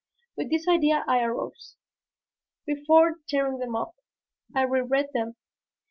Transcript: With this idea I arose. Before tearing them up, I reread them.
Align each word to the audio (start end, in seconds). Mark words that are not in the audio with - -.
With 0.35 0.49
this 0.49 0.67
idea 0.67 1.03
I 1.07 1.19
arose. 1.21 1.75
Before 2.65 3.19
tearing 3.29 3.59
them 3.59 3.75
up, 3.75 3.97
I 4.55 4.63
reread 4.63 5.09
them. 5.13 5.35